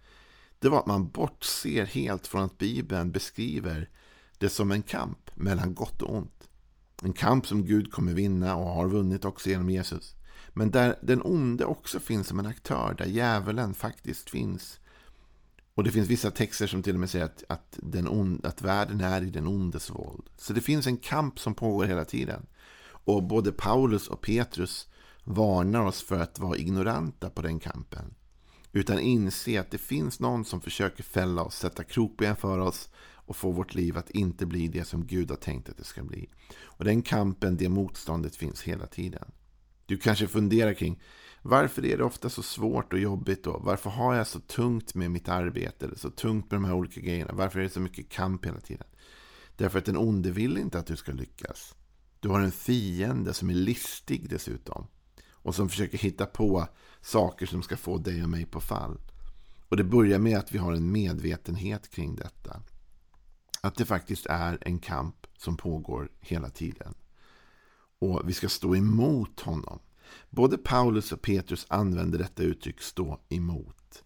det 0.59 0.69
var 0.69 0.79
att 0.79 0.85
man 0.85 1.09
bortser 1.09 1.85
helt 1.85 2.27
från 2.27 2.43
att 2.43 2.57
Bibeln 2.57 3.11
beskriver 3.11 3.89
det 4.37 4.49
som 4.49 4.71
en 4.71 4.83
kamp 4.83 5.31
mellan 5.35 5.75
gott 5.75 6.01
och 6.01 6.15
ont. 6.15 6.49
En 7.03 7.13
kamp 7.13 7.47
som 7.47 7.65
Gud 7.65 7.91
kommer 7.91 8.13
vinna 8.13 8.55
och 8.55 8.69
har 8.69 8.87
vunnit 8.87 9.25
också 9.25 9.49
genom 9.49 9.69
Jesus. 9.69 10.15
Men 10.49 10.71
där 10.71 10.99
den 11.01 11.21
onde 11.23 11.65
också 11.65 11.99
finns 11.99 12.27
som 12.27 12.39
en 12.39 12.45
aktör, 12.45 12.95
där 12.97 13.05
djävulen 13.05 13.73
faktiskt 13.73 14.29
finns. 14.29 14.79
Och 15.75 15.83
det 15.83 15.91
finns 15.91 16.09
vissa 16.09 16.31
texter 16.31 16.67
som 16.67 16.83
till 16.83 16.93
och 16.93 16.99
med 16.99 17.09
säger 17.09 17.25
att, 17.25 17.43
att, 17.49 17.79
den 17.81 18.07
ond, 18.07 18.45
att 18.45 18.61
världen 18.61 19.01
är 19.01 19.21
i 19.21 19.29
den 19.29 19.47
ondes 19.47 19.89
våld. 19.89 20.29
Så 20.37 20.53
det 20.53 20.61
finns 20.61 20.87
en 20.87 20.97
kamp 20.97 21.39
som 21.39 21.53
pågår 21.53 21.85
hela 21.85 22.05
tiden. 22.05 22.45
Och 22.87 23.23
både 23.23 23.51
Paulus 23.51 24.07
och 24.07 24.21
Petrus 24.21 24.87
varnar 25.23 25.85
oss 25.85 26.01
för 26.01 26.19
att 26.19 26.39
vara 26.39 26.57
ignoranta 26.57 27.29
på 27.29 27.41
den 27.41 27.59
kampen. 27.59 28.13
Utan 28.71 28.99
inse 28.99 29.59
att 29.59 29.71
det 29.71 29.77
finns 29.77 30.19
någon 30.19 30.45
som 30.45 30.61
försöker 30.61 31.03
fälla 31.03 31.43
oss, 31.43 31.55
sätta 31.55 31.83
krokben 31.83 32.35
för 32.35 32.59
oss 32.59 32.89
och 33.25 33.35
få 33.35 33.51
vårt 33.51 33.75
liv 33.75 33.97
att 33.97 34.09
inte 34.09 34.45
bli 34.45 34.67
det 34.67 34.85
som 34.85 35.05
Gud 35.05 35.29
har 35.29 35.37
tänkt 35.37 35.69
att 35.69 35.77
det 35.77 35.83
ska 35.83 36.03
bli. 36.03 36.29
Och 36.63 36.85
den 36.85 37.01
kampen, 37.01 37.57
det 37.57 37.69
motståndet 37.69 38.35
finns 38.35 38.61
hela 38.61 38.87
tiden. 38.87 39.31
Du 39.85 39.97
kanske 39.97 40.27
funderar 40.27 40.73
kring 40.73 41.01
varför 41.41 41.85
är 41.85 41.97
det 41.97 42.03
ofta 42.03 42.29
så 42.29 42.43
svårt 42.43 42.93
och 42.93 42.99
jobbigt 42.99 43.43
då? 43.43 43.61
Varför 43.63 43.89
har 43.89 44.15
jag 44.15 44.27
så 44.27 44.39
tungt 44.39 44.95
med 44.95 45.11
mitt 45.11 45.29
arbete 45.29 45.85
eller 45.85 45.95
så 45.95 46.09
tungt 46.09 46.51
med 46.51 46.57
de 46.57 46.65
här 46.65 46.73
olika 46.73 47.01
grejerna? 47.01 47.31
Varför 47.33 47.59
är 47.59 47.63
det 47.63 47.69
så 47.69 47.79
mycket 47.79 48.09
kamp 48.09 48.45
hela 48.45 48.59
tiden? 48.59 48.87
Därför 49.57 49.79
att 49.79 49.85
den 49.85 49.97
onde 49.97 50.31
vill 50.31 50.57
inte 50.57 50.79
att 50.79 50.87
du 50.87 50.95
ska 50.95 51.11
lyckas. 51.11 51.75
Du 52.19 52.29
har 52.29 52.39
en 52.39 52.51
fiende 52.51 53.33
som 53.33 53.49
är 53.49 53.53
listig 53.53 54.29
dessutom. 54.29 54.87
Och 55.31 55.55
som 55.55 55.69
försöker 55.69 55.97
hitta 55.97 56.25
på 56.25 56.67
saker 57.01 57.45
som 57.45 57.63
ska 57.63 57.77
få 57.77 57.97
dig 57.97 58.23
och 58.23 58.29
mig 58.29 58.45
på 58.45 58.59
fall. 58.59 58.97
Och 59.69 59.77
det 59.77 59.83
börjar 59.83 60.19
med 60.19 60.37
att 60.37 60.51
vi 60.51 60.57
har 60.57 60.73
en 60.73 60.91
medvetenhet 60.91 61.89
kring 61.89 62.15
detta. 62.15 62.61
Att 63.65 63.75
det 63.75 63.85
faktiskt 63.85 64.25
är 64.25 64.57
en 64.61 64.79
kamp 64.79 65.27
som 65.37 65.57
pågår 65.57 66.09
hela 66.19 66.49
tiden. 66.49 66.93
Och 67.99 68.21
vi 68.25 68.33
ska 68.33 68.49
stå 68.49 68.75
emot 68.75 69.39
honom. 69.39 69.79
Både 70.29 70.57
Paulus 70.57 71.11
och 71.11 71.21
Petrus 71.21 71.65
använder 71.69 72.19
detta 72.19 72.43
uttryck 72.43 72.81
stå 72.81 73.19
emot. 73.29 74.03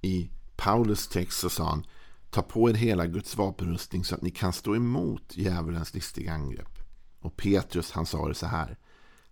I 0.00 0.30
Paulus 0.56 1.08
text 1.08 1.38
så 1.38 1.50
sa 1.50 1.68
han 1.68 1.86
Ta 2.30 2.42
på 2.42 2.70
er 2.70 2.74
hela 2.74 3.06
Guds 3.06 3.36
vapenrustning 3.36 4.04
så 4.04 4.14
att 4.14 4.22
ni 4.22 4.30
kan 4.30 4.52
stå 4.52 4.76
emot 4.76 5.36
djävulens 5.36 5.94
listiga 5.94 6.32
angrepp. 6.32 6.78
Och 7.20 7.36
Petrus 7.36 7.92
han 7.92 8.06
sa 8.06 8.28
det 8.28 8.34
så 8.34 8.46
här. 8.46 8.78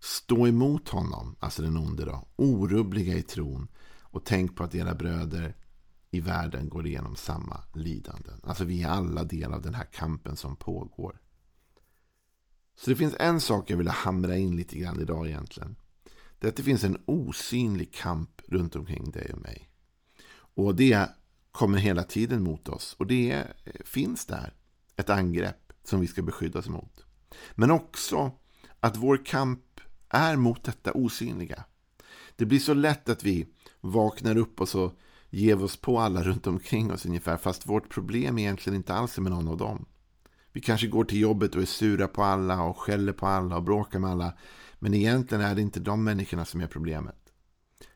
Stå 0.00 0.46
emot 0.46 0.88
honom, 0.88 1.37
alltså 1.38 1.62
den 1.62 1.76
onde 1.76 2.04
då, 2.04 2.28
orubbliga 2.37 3.14
i 3.14 3.22
tron 3.22 3.68
och 4.00 4.25
tänk 4.25 4.56
på 4.56 4.64
att 4.64 4.75
era 4.75 4.94
bröder 4.94 5.56
i 6.11 6.21
världen 6.21 6.69
går 6.69 6.87
igenom 6.87 7.17
samma 7.17 7.61
lidanden. 7.75 8.40
Alltså 8.45 8.64
vi 8.64 8.83
är 8.83 8.88
alla 8.88 9.25
del 9.25 9.52
av 9.52 9.62
den 9.62 9.75
här 9.75 9.85
kampen 9.85 10.37
som 10.37 10.57
pågår. 10.57 11.21
Så 12.76 12.90
det 12.90 12.97
finns 12.97 13.14
en 13.19 13.40
sak 13.40 13.71
jag 13.71 13.76
vill 13.76 13.88
hamra 13.88 14.37
in 14.37 14.57
lite 14.57 14.79
grann 14.79 15.00
idag 15.00 15.26
egentligen. 15.26 15.76
Det 16.38 16.47
är 16.47 16.49
att 16.49 16.57
det 16.57 16.62
finns 16.62 16.85
en 16.85 17.02
osynlig 17.07 17.95
kamp 17.95 18.43
runt 18.47 18.76
omkring 18.76 19.11
dig 19.11 19.33
och 19.33 19.40
mig. 19.40 19.69
Och 20.33 20.75
det 20.75 21.09
kommer 21.52 21.79
hela 21.79 22.02
tiden 22.02 22.43
mot 22.43 22.69
oss. 22.69 22.95
Och 22.99 23.07
det 23.07 23.45
finns 23.85 24.26
där 24.26 24.55
ett 24.97 25.11
angrepp 25.11 25.73
som 25.85 26.00
vi 26.00 26.07
ska 26.07 26.23
beskyddas 26.23 26.69
mot. 26.69 27.05
Men 27.55 27.71
också 27.71 28.33
att 28.81 28.97
vår 28.97 29.25
kamp 29.26 29.81
är 30.09 30.37
mot 30.37 30.64
detta 30.64 30.93
osynliga. 30.93 31.64
Det 32.37 32.47
blir 32.47 32.59
så 32.59 32.75
lätt 32.75 33.09
att 33.09 33.25
vi 33.25 33.47
vaknar 33.81 34.37
upp 34.37 34.61
och 34.61 34.69
så 34.69 34.93
ger 35.30 35.56
vi 35.56 35.64
oss 35.64 35.76
på 35.76 35.99
alla 35.99 36.22
runt 36.22 36.46
omkring 36.46 36.92
oss 36.92 37.06
ungefär. 37.06 37.37
Fast 37.37 37.66
vårt 37.66 37.88
problem 37.88 38.38
egentligen 38.38 38.76
inte 38.76 38.94
alls 38.94 39.18
är 39.18 39.22
med 39.22 39.32
någon 39.32 39.49
av 39.49 39.56
dem. 39.56 39.87
Vi 40.52 40.60
kanske 40.60 40.87
går 40.87 41.04
till 41.04 41.20
jobbet 41.20 41.54
och 41.54 41.62
är 41.62 41.66
sura 41.66 42.08
på 42.08 42.22
alla 42.22 42.62
och 42.62 42.78
skäller 42.78 43.12
på 43.12 43.26
alla 43.26 43.56
och 43.56 43.62
bråkar 43.62 43.99
med 43.99 44.10
alla. 44.10 44.32
Men 44.78 44.94
egentligen 44.94 45.44
är 45.44 45.54
det 45.54 45.62
inte 45.62 45.80
de 45.80 46.04
människorna 46.04 46.44
som 46.44 46.60
är 46.60 46.66
problemet. 46.66 47.16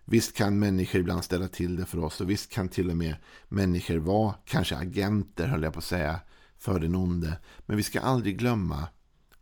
Visst 0.05 0.37
kan 0.37 0.59
människor 0.59 1.01
ibland 1.01 1.25
ställa 1.25 1.49
till 1.49 1.77
det 1.77 1.87
för 1.87 1.99
oss 1.99 2.21
och 2.21 2.31
visst 2.31 2.53
kan 2.53 2.69
till 2.69 2.91
och 2.91 2.97
med 2.97 3.17
människor 3.49 3.97
vara 3.97 4.35
kanske 4.45 4.77
agenter, 4.77 5.47
höll 5.47 5.63
jag 5.63 5.73
på 5.73 5.79
att 5.79 5.85
säga, 5.85 6.21
för 6.59 6.81
den 6.81 6.95
onde. 6.95 7.39
Men 7.67 7.77
vi 7.77 7.83
ska 7.83 8.01
aldrig 8.01 8.39
glömma 8.39 8.89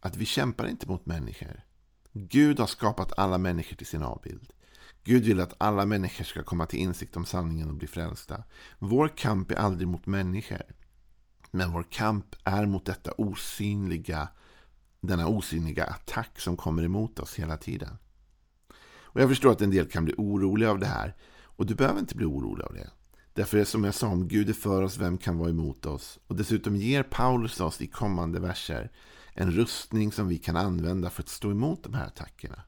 att 0.01 0.17
vi 0.17 0.25
kämpar 0.25 0.67
inte 0.67 0.89
mot 0.89 1.07
människor. 1.07 1.65
Gud 2.13 2.61
har 2.61 2.67
skapat 2.67 3.19
alla 3.19 3.39
människor 3.39 3.77
till 3.77 3.87
sin 3.87 4.03
avbild. 4.03 4.53
Gud 5.05 5.25
vill 5.25 5.41
att 5.41 5.55
alla 5.59 5.87
människor 5.87 6.25
ska 6.25 6.43
komma 6.43 6.67
till 6.67 6.79
insikt 6.79 7.17
om 7.17 7.25
sanningen 7.25 7.69
och 7.69 7.75
bli 7.75 7.87
frälsta. 7.87 8.45
Vår 8.79 9.09
kamp 9.09 9.51
är 9.51 9.57
aldrig 9.57 9.89
mot 9.89 10.07
människor. 10.07 10.63
Men 11.51 11.73
vår 11.73 11.87
kamp 11.91 12.27
är 12.45 12.67
mot 12.67 12.87
detta 12.87 13.13
osynliga, 13.13 14.29
denna 15.01 15.29
osynliga 15.29 15.85
attack 15.85 16.41
som 16.41 16.57
kommer 16.57 16.83
emot 16.83 17.19
oss 17.19 17.35
hela 17.35 17.57
tiden. 17.57 17.99
Och 19.13 19.21
Jag 19.21 19.29
förstår 19.29 19.53
att 19.53 19.61
en 19.61 19.71
del 19.71 19.89
kan 19.89 20.05
bli 20.05 20.15
oroliga 20.19 20.71
av 20.71 20.79
det 20.79 20.87
här. 20.87 21.17
Och 21.43 21.67
du 21.67 21.75
behöver 21.75 22.01
inte 22.01 22.17
bli 22.17 22.27
orolig 22.27 22.65
av 22.65 22.75
det. 22.75 22.91
Därför 23.35 23.65
som 23.65 23.85
jag 23.85 23.95
sa, 23.95 24.09
om 24.09 24.29
Gud 24.29 24.49
är 24.49 24.53
för 24.53 24.83
oss, 24.83 24.99
vem 24.99 25.19
kan 25.19 25.39
vara 25.39 25.51
emot 25.51 25.87
oss? 25.87 26.19
Och 26.27 26.37
dessutom 26.37 26.77
ger 26.77 27.03
Paulus 27.03 27.61
oss 27.61 27.81
i 27.81 27.87
kommande 27.87 28.41
verser 28.41 28.91
en 29.35 29.51
rustning 29.51 30.13
som 30.13 30.29
vi 30.29 30.39
kan 30.39 30.57
använda 30.57 31.11
för 31.11 31.23
att 31.23 31.29
stå 31.29 31.51
emot 31.51 31.85
de 31.85 31.95
här 31.95 32.07
attackerna. 32.07 32.63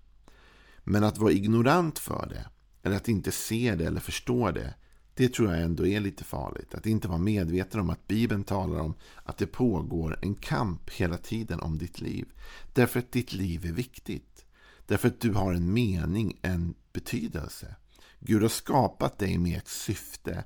Men 0.84 1.04
att 1.04 1.18
vara 1.18 1.32
ignorant 1.32 1.98
för 1.98 2.26
det, 2.30 2.46
eller 2.82 2.96
att 2.96 3.08
inte 3.08 3.32
se 3.32 3.74
det 3.74 3.84
eller 3.84 4.00
förstå 4.00 4.50
det, 4.50 4.74
det 5.14 5.28
tror 5.28 5.52
jag 5.52 5.62
ändå 5.62 5.86
är 5.86 6.00
lite 6.00 6.24
farligt. 6.24 6.74
Att 6.74 6.86
inte 6.86 7.08
vara 7.08 7.18
medveten 7.18 7.80
om 7.80 7.90
att 7.90 8.06
Bibeln 8.06 8.44
talar 8.44 8.80
om 8.80 8.94
att 9.24 9.38
det 9.38 9.46
pågår 9.46 10.18
en 10.22 10.34
kamp 10.34 10.90
hela 10.90 11.16
tiden 11.16 11.60
om 11.60 11.78
ditt 11.78 12.00
liv. 12.00 12.26
Därför 12.72 12.98
att 12.98 13.12
ditt 13.12 13.32
liv 13.32 13.66
är 13.66 13.72
viktigt. 13.72 14.44
Därför 14.86 15.08
att 15.08 15.20
du 15.20 15.32
har 15.32 15.54
en 15.54 15.72
mening, 15.72 16.38
en 16.42 16.74
betydelse. 16.92 17.76
Gud 18.20 18.42
har 18.42 18.48
skapat 18.48 19.18
dig 19.18 19.38
med 19.38 19.58
ett 19.58 19.68
syfte. 19.68 20.44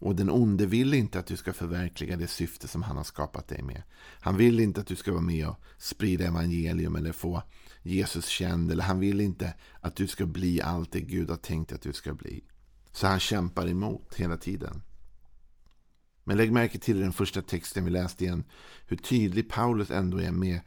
Och 0.00 0.16
den 0.16 0.30
onde 0.30 0.66
vill 0.66 0.94
inte 0.94 1.18
att 1.18 1.26
du 1.26 1.36
ska 1.36 1.52
förverkliga 1.52 2.16
det 2.16 2.26
syfte 2.26 2.68
som 2.68 2.82
han 2.82 2.96
har 2.96 3.04
skapat 3.04 3.48
dig 3.48 3.62
med. 3.62 3.82
Han 4.20 4.36
vill 4.36 4.60
inte 4.60 4.80
att 4.80 4.86
du 4.86 4.96
ska 4.96 5.12
vara 5.12 5.22
med 5.22 5.48
och 5.48 5.60
sprida 5.78 6.26
evangelium 6.26 6.96
eller 6.96 7.12
få 7.12 7.42
Jesus 7.82 8.26
känd. 8.26 8.72
Eller 8.72 8.84
han 8.84 9.00
vill 9.00 9.20
inte 9.20 9.54
att 9.80 9.96
du 9.96 10.06
ska 10.06 10.26
bli 10.26 10.60
allt 10.60 10.92
det 10.92 11.00
Gud 11.00 11.30
har 11.30 11.36
tänkt 11.36 11.72
att 11.72 11.82
du 11.82 11.92
ska 11.92 12.14
bli. 12.14 12.44
Så 12.92 13.06
han 13.06 13.20
kämpar 13.20 13.68
emot 13.68 14.14
hela 14.14 14.36
tiden. 14.36 14.82
Men 16.24 16.36
lägg 16.36 16.52
märke 16.52 16.78
till 16.78 17.00
den 17.00 17.12
första 17.12 17.42
texten 17.42 17.84
vi 17.84 17.90
läste 17.90 18.24
igen. 18.24 18.44
Hur 18.86 18.96
tydlig 18.96 19.48
Paulus 19.48 19.90
ändå 19.90 20.18
är 20.18 20.32
med 20.32 20.60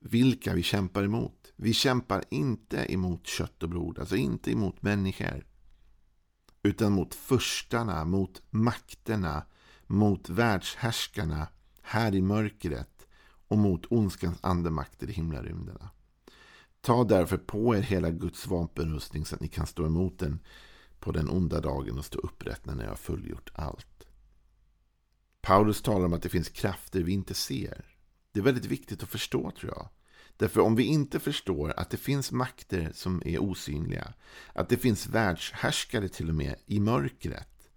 vilka 0.00 0.54
vi 0.54 0.62
kämpar 0.62 1.04
emot. 1.04 1.52
Vi 1.56 1.72
kämpar 1.72 2.24
inte 2.30 2.92
emot 2.92 3.26
kött 3.26 3.62
och 3.62 3.68
blod. 3.68 3.98
Alltså 3.98 4.16
inte 4.16 4.52
emot 4.52 4.82
människor. 4.82 5.44
Utan 6.66 6.92
mot 6.92 7.14
förstarna, 7.14 8.04
mot 8.04 8.42
makterna, 8.50 9.46
mot 9.86 10.28
världshärskarna 10.28 11.48
här 11.82 12.14
i 12.14 12.22
mörkret 12.22 13.06
och 13.48 13.58
mot 13.58 13.86
ondskans 13.92 14.38
andemakter 14.40 15.10
i 15.10 15.12
himlarymderna. 15.12 15.90
Ta 16.80 17.04
därför 17.04 17.36
på 17.36 17.76
er 17.76 17.80
hela 17.80 18.10
Guds 18.10 18.46
vapenrustning 18.46 19.24
så 19.24 19.34
att 19.34 19.40
ni 19.40 19.48
kan 19.48 19.66
stå 19.66 19.86
emot 19.86 20.18
den 20.18 20.40
på 21.00 21.12
den 21.12 21.30
onda 21.30 21.60
dagen 21.60 21.98
och 21.98 22.04
stå 22.04 22.18
upprätt 22.18 22.66
när 22.66 22.74
ni 22.74 22.84
har 22.84 22.96
fullgjort 22.96 23.50
allt. 23.54 24.06
Paulus 25.40 25.82
talar 25.82 26.06
om 26.06 26.12
att 26.12 26.22
det 26.22 26.28
finns 26.28 26.48
krafter 26.48 27.00
vi 27.00 27.12
inte 27.12 27.34
ser. 27.34 27.84
Det 28.32 28.40
är 28.40 28.44
väldigt 28.44 28.66
viktigt 28.66 29.02
att 29.02 29.08
förstå 29.08 29.50
tror 29.50 29.72
jag. 29.76 29.88
Därför 30.36 30.60
om 30.60 30.76
vi 30.76 30.84
inte 30.84 31.20
förstår 31.20 31.74
att 31.76 31.90
det 31.90 31.96
finns 31.96 32.32
makter 32.32 32.90
som 32.94 33.22
är 33.24 33.42
osynliga, 33.42 34.14
att 34.52 34.68
det 34.68 34.76
finns 34.76 35.06
världshärskare 35.06 36.08
till 36.08 36.28
och 36.28 36.34
med 36.34 36.54
i 36.66 36.80
mörkret 36.80 37.68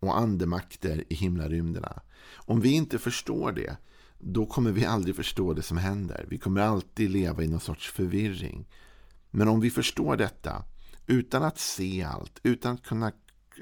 och 0.00 0.18
andemakter 0.18 1.04
i 1.08 1.14
himlarymderna. 1.14 2.02
Om 2.34 2.60
vi 2.60 2.72
inte 2.72 2.98
förstår 2.98 3.52
det, 3.52 3.76
då 4.18 4.46
kommer 4.46 4.72
vi 4.72 4.84
aldrig 4.84 5.16
förstå 5.16 5.52
det 5.52 5.62
som 5.62 5.76
händer. 5.76 6.26
Vi 6.28 6.38
kommer 6.38 6.60
alltid 6.60 7.10
leva 7.10 7.42
i 7.42 7.48
någon 7.48 7.60
sorts 7.60 7.90
förvirring. 7.90 8.68
Men 9.30 9.48
om 9.48 9.60
vi 9.60 9.70
förstår 9.70 10.16
detta, 10.16 10.64
utan 11.06 11.42
att 11.42 11.58
se 11.58 12.02
allt, 12.02 12.40
utan 12.42 12.74
att 12.74 12.82
kunna 12.82 13.12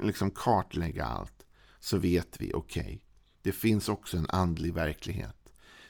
liksom 0.02 0.30
kartlägga 0.30 1.04
allt, 1.04 1.46
så 1.80 1.98
vet 1.98 2.40
vi, 2.40 2.52
okej, 2.54 2.82
okay, 2.82 2.98
det 3.42 3.52
finns 3.52 3.88
också 3.88 4.16
en 4.16 4.30
andlig 4.30 4.74
verklighet. 4.74 5.37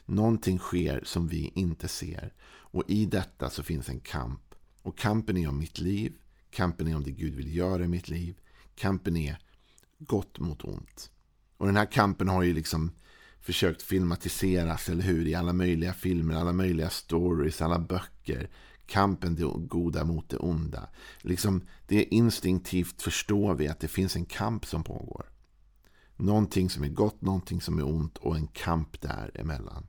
Någonting 0.09 0.59
sker 0.59 1.01
som 1.05 1.27
vi 1.27 1.51
inte 1.55 1.87
ser. 1.87 2.33
Och 2.47 2.83
i 2.87 3.05
detta 3.05 3.49
så 3.49 3.63
finns 3.63 3.89
en 3.89 3.99
kamp. 3.99 4.55
Och 4.81 4.97
kampen 4.97 5.37
är 5.37 5.49
om 5.49 5.57
mitt 5.57 5.79
liv. 5.79 6.13
Kampen 6.51 6.87
är 6.87 6.95
om 6.95 7.03
det 7.03 7.11
Gud 7.11 7.35
vill 7.35 7.55
göra 7.55 7.83
i 7.83 7.87
mitt 7.87 8.09
liv. 8.09 8.39
Kampen 8.75 9.17
är 9.17 9.37
gott 9.99 10.39
mot 10.39 10.63
ont. 10.63 11.11
Och 11.57 11.65
den 11.65 11.75
här 11.75 11.91
kampen 11.91 12.27
har 12.27 12.43
ju 12.43 12.53
liksom 12.53 12.91
försökt 13.39 13.81
filmatiseras, 13.81 14.89
eller 14.89 15.03
hur? 15.03 15.27
I 15.27 15.35
alla 15.35 15.53
möjliga 15.53 15.93
filmer, 15.93 16.35
alla 16.35 16.53
möjliga 16.53 16.89
stories, 16.89 17.61
alla 17.61 17.79
böcker. 17.79 18.49
Kampen 18.85 19.35
det 19.35 19.43
goda 19.57 20.03
mot 20.03 20.29
det 20.29 20.37
onda. 20.37 20.89
Liksom, 21.21 21.61
det 21.87 21.97
är 21.97 22.13
instinktivt 22.13 23.01
förstår 23.01 23.55
vi 23.55 23.67
att 23.67 23.79
det 23.79 23.87
finns 23.87 24.15
en 24.15 24.25
kamp 24.25 24.65
som 24.65 24.83
pågår. 24.83 25.25
Någonting 26.15 26.69
som 26.69 26.83
är 26.83 26.89
gott, 26.89 27.21
någonting 27.21 27.61
som 27.61 27.79
är 27.79 27.87
ont 27.87 28.17
och 28.17 28.35
en 28.35 28.47
kamp 28.47 29.01
däremellan. 29.01 29.87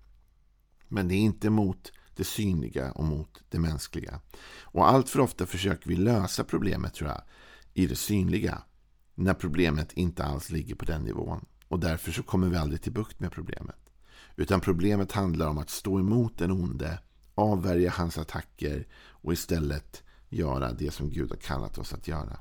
Men 0.90 1.08
det 1.08 1.14
är 1.14 1.20
inte 1.20 1.50
mot 1.50 1.92
det 2.16 2.24
synliga 2.24 2.92
och 2.92 3.04
mot 3.04 3.42
det 3.48 3.58
mänskliga. 3.58 4.20
Och 4.62 4.88
allt 4.88 5.08
för 5.08 5.20
ofta 5.20 5.46
försöker 5.46 5.88
vi 5.88 5.96
lösa 5.96 6.44
problemet 6.44 6.94
tror 6.94 7.10
jag 7.10 7.22
i 7.74 7.86
det 7.86 7.96
synliga. 7.96 8.62
När 9.14 9.34
problemet 9.34 9.92
inte 9.92 10.24
alls 10.24 10.50
ligger 10.50 10.74
på 10.74 10.84
den 10.84 11.02
nivån. 11.02 11.46
Och 11.68 11.80
därför 11.80 12.12
så 12.12 12.22
kommer 12.22 12.48
vi 12.48 12.56
aldrig 12.56 12.82
till 12.82 12.92
bukt 12.92 13.20
med 13.20 13.32
problemet. 13.32 13.90
Utan 14.36 14.60
problemet 14.60 15.12
handlar 15.12 15.48
om 15.48 15.58
att 15.58 15.70
stå 15.70 15.98
emot 15.98 16.38
den 16.38 16.50
onde, 16.50 16.98
avvärja 17.34 17.90
hans 17.90 18.18
attacker 18.18 18.86
och 19.08 19.32
istället 19.32 20.02
göra 20.28 20.72
det 20.72 20.90
som 20.90 21.10
Gud 21.10 21.30
har 21.30 21.36
kallat 21.36 21.78
oss 21.78 21.92
att 21.92 22.08
göra. 22.08 22.40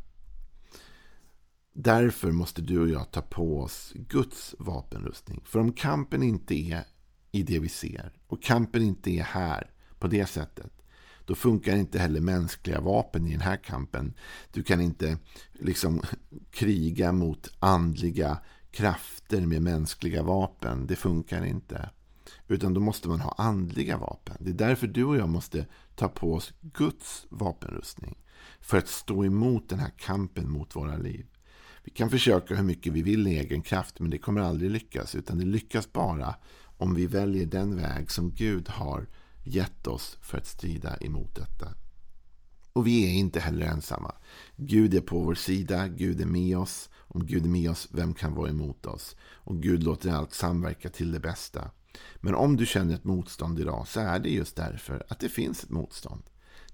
Därför 1.73 2.31
måste 2.31 2.61
du 2.61 2.79
och 2.79 2.89
jag 2.89 3.11
ta 3.11 3.21
på 3.21 3.61
oss 3.61 3.91
Guds 3.95 4.55
vapenrustning. 4.59 5.41
För 5.45 5.59
om 5.59 5.73
kampen 5.73 6.23
inte 6.23 6.55
är 6.55 6.83
i 7.31 7.43
det 7.43 7.59
vi 7.59 7.69
ser 7.69 8.11
och 8.27 8.43
kampen 8.43 8.81
inte 8.81 9.11
är 9.11 9.23
här 9.23 9.71
på 9.99 10.07
det 10.07 10.25
sättet 10.25 10.79
då 11.29 11.35
funkar 11.35 11.75
inte 11.75 11.99
heller 11.99 12.21
mänskliga 12.21 12.81
vapen 12.81 13.27
i 13.27 13.31
den 13.31 13.41
här 13.41 13.57
kampen. 13.57 14.13
Du 14.51 14.63
kan 14.63 14.81
inte 14.81 15.17
liksom 15.53 16.01
kriga 16.51 17.11
mot 17.11 17.51
andliga 17.59 18.37
krafter 18.71 19.41
med 19.41 19.61
mänskliga 19.61 20.23
vapen. 20.23 20.87
Det 20.87 20.95
funkar 20.95 21.45
inte. 21.45 21.89
Utan 22.47 22.73
då 22.73 22.81
måste 22.81 23.07
man 23.09 23.19
ha 23.19 23.35
andliga 23.37 23.97
vapen. 23.97 24.35
Det 24.39 24.49
är 24.49 24.67
därför 24.67 24.87
du 24.87 25.03
och 25.03 25.17
jag 25.17 25.29
måste 25.29 25.65
ta 25.95 26.07
på 26.07 26.33
oss 26.33 26.53
Guds 26.61 27.25
vapenrustning. 27.29 28.17
För 28.61 28.77
att 28.77 28.87
stå 28.87 29.25
emot 29.25 29.69
den 29.69 29.79
här 29.79 29.91
kampen 29.97 30.51
mot 30.51 30.75
våra 30.75 30.97
liv. 30.97 31.25
Vi 31.83 31.91
kan 31.91 32.09
försöka 32.09 32.55
hur 32.55 32.63
mycket 32.63 32.93
vi 32.93 33.01
vill 33.01 33.27
i 33.27 33.39
egen 33.39 33.61
kraft 33.61 33.99
men 33.99 34.09
det 34.09 34.17
kommer 34.17 34.41
aldrig 34.41 34.71
lyckas. 34.71 35.15
Utan 35.15 35.37
det 35.37 35.45
lyckas 35.45 35.93
bara 35.93 36.35
om 36.79 36.95
vi 36.95 37.05
väljer 37.05 37.45
den 37.45 37.75
väg 37.75 38.11
som 38.11 38.31
Gud 38.31 38.69
har 38.69 39.07
gett 39.43 39.87
oss 39.87 40.17
för 40.21 40.37
att 40.37 40.47
strida 40.47 40.97
emot 40.97 41.35
detta. 41.35 41.73
Och 42.73 42.87
vi 42.87 43.05
är 43.05 43.13
inte 43.13 43.39
heller 43.39 43.65
ensamma. 43.65 44.15
Gud 44.55 44.93
är 44.93 45.01
på 45.01 45.19
vår 45.19 45.35
sida, 45.35 45.87
Gud 45.87 46.21
är 46.21 46.25
med 46.25 46.57
oss. 46.57 46.89
Om 46.97 47.25
Gud 47.25 47.45
är 47.45 47.49
med 47.49 47.71
oss, 47.71 47.87
vem 47.91 48.13
kan 48.13 48.35
vara 48.35 48.49
emot 48.49 48.85
oss? 48.85 49.15
Och 49.21 49.61
Gud 49.61 49.83
låter 49.83 50.11
allt 50.11 50.33
samverka 50.33 50.89
till 50.89 51.11
det 51.11 51.19
bästa. 51.19 51.71
Men 52.15 52.35
om 52.35 52.55
du 52.55 52.65
känner 52.65 52.95
ett 52.95 53.03
motstånd 53.03 53.59
idag 53.59 53.87
så 53.87 53.99
är 53.99 54.19
det 54.19 54.29
just 54.29 54.55
därför 54.55 55.03
att 55.09 55.19
det 55.19 55.29
finns 55.29 55.63
ett 55.63 55.69
motstånd. 55.69 56.23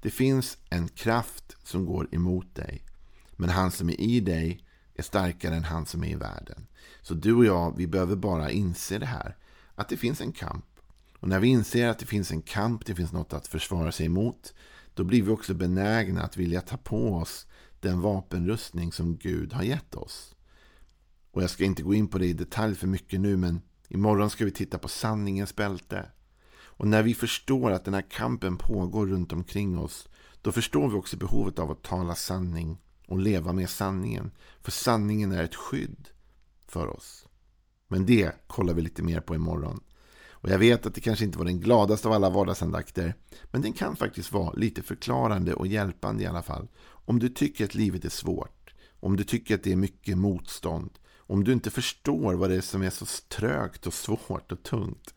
Det 0.02 0.10
finns 0.10 0.58
en 0.70 0.88
kraft 0.88 1.56
som 1.64 1.86
går 1.86 2.08
emot 2.12 2.56
dig. 2.56 2.86
Men 3.32 3.50
han 3.50 3.72
som 3.72 3.90
är 3.90 4.02
i 4.02 4.20
dig 4.20 4.66
är 4.94 5.04
starkare 5.04 5.56
än 5.56 5.64
han 5.64 5.86
som 5.86 6.04
är 6.04 6.10
i 6.10 6.16
världen. 6.16 6.68
Så 7.02 7.14
du 7.14 7.34
och 7.34 7.46
jag, 7.46 7.78
vi 7.78 7.88
behöver 7.88 8.16
bara 8.16 8.52
inse 8.52 8.98
det 8.98 9.06
här 9.06 9.38
att 9.76 9.90
det 9.90 9.98
finns 9.98 10.22
en 10.22 10.32
kamp. 10.32 10.66
Och 11.20 11.30
när 11.30 11.40
vi 11.40 11.48
inser 11.48 11.88
att 11.88 12.00
det 12.00 12.06
finns 12.06 12.32
en 12.32 12.42
kamp, 12.42 12.86
det 12.86 12.96
finns 12.96 13.12
något 13.12 13.34
att 13.34 13.48
försvara 13.48 13.92
sig 13.92 14.06
emot, 14.06 14.54
då 14.94 15.04
blir 15.04 15.22
vi 15.22 15.32
också 15.32 15.54
benägna 15.54 16.24
att 16.24 16.38
vilja 16.38 16.62
ta 16.62 16.78
på 16.78 17.14
oss 17.14 17.48
den 17.80 18.02
vapenrustning 18.02 18.92
som 18.92 19.18
Gud 19.18 19.54
har 19.54 19.64
gett 19.64 19.96
oss. 19.96 20.36
Och 21.32 21.44
jag 21.44 21.50
ska 21.50 21.64
inte 21.64 21.84
gå 21.84 21.94
in 21.94 22.08
på 22.08 22.18
det 22.18 22.26
i 22.26 22.34
detalj 22.34 22.76
för 22.76 22.88
mycket 22.88 23.20
nu, 23.20 23.38
men 23.38 23.62
imorgon 23.88 24.30
ska 24.30 24.46
vi 24.46 24.52
titta 24.52 24.78
på 24.78 24.88
sanningens 24.88 25.56
bälte. 25.56 26.12
Och 26.58 26.88
när 26.88 27.04
vi 27.04 27.14
förstår 27.14 27.72
att 27.72 27.86
den 27.86 27.94
här 27.94 28.10
kampen 28.10 28.58
pågår 28.58 29.08
runt 29.08 29.34
omkring 29.34 29.80
oss, 29.80 30.10
då 30.42 30.52
förstår 30.52 30.90
vi 30.90 30.96
också 30.96 31.18
behovet 31.18 31.60
av 31.60 31.72
att 31.72 31.84
tala 31.84 32.16
sanning 32.16 32.78
och 33.08 33.20
leva 33.20 33.54
med 33.54 33.70
sanningen. 33.70 34.32
För 34.62 34.72
sanningen 34.72 35.32
är 35.32 35.44
ett 35.44 35.56
skydd 35.56 36.10
för 36.68 36.88
oss. 36.88 37.28
Men 37.88 38.06
det 38.06 38.32
kollar 38.48 38.74
vi 38.74 38.82
lite 38.82 39.04
mer 39.04 39.20
på 39.20 39.36
imorgon. 39.36 39.80
Och 40.46 40.50
jag 40.50 40.60
vet 40.60 40.86
att 40.86 40.96
det 40.96 41.02
kanske 41.02 41.26
inte 41.26 41.38
var 41.38 41.46
den 41.46 41.60
gladaste 41.60 42.08
av 42.08 42.14
alla 42.14 42.30
vardagsandakter. 42.30 43.16
Men 43.52 43.62
den 43.62 43.74
kan 43.74 43.96
faktiskt 43.96 44.32
vara 44.32 44.54
lite 44.54 44.82
förklarande 44.82 45.54
och 45.54 45.68
hjälpande 45.68 46.24
i 46.24 46.28
alla 46.28 46.44
fall. 46.44 46.68
Om 46.88 47.20
du 47.20 47.30
tycker 47.30 47.66
att 47.66 47.76
livet 47.76 48.06
är 48.06 48.10
svårt. 48.10 48.74
Om 49.00 49.16
du 49.16 49.24
tycker 49.24 49.56
att 49.56 49.64
det 49.64 49.72
är 49.72 49.76
mycket 49.76 50.18
motstånd. 50.18 50.92
Om 51.18 51.44
du 51.44 51.54
inte 51.54 51.72
förstår 51.72 52.34
vad 52.34 52.50
det 52.50 52.56
är 52.56 52.62
som 52.62 52.82
är 52.82 52.90
så 52.90 53.06
trögt 53.06 53.88
och 53.88 53.94
svårt 53.94 54.52
och 54.52 54.64
tungt. 54.64 55.14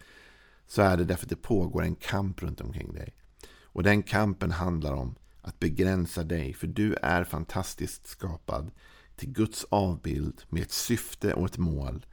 Så 0.66 0.82
är 0.82 0.96
det 0.96 1.04
därför 1.04 1.24
att 1.24 1.30
det 1.30 1.36
pågår 1.36 1.82
en 1.82 1.94
kamp 1.94 2.42
runt 2.42 2.60
omkring 2.60 2.92
dig. 2.92 3.14
Och 3.62 3.82
den 3.82 4.02
kampen 4.02 4.50
handlar 4.50 4.92
om 4.92 5.14
att 5.40 5.58
begränsa 5.58 6.24
dig, 6.24 6.54
för 6.54 6.66
du 6.66 6.94
är 6.94 7.24
fantastiskt 7.24 8.06
skapad 8.06 8.70
till 9.16 9.32
Guds 9.32 9.66
avbild 9.68 10.42
med 10.48 10.62
ett 10.62 10.72
syfte 10.72 11.34
och 11.34 11.46
ett 11.46 11.58
mål 11.58 12.06